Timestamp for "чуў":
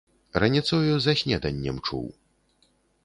1.87-2.07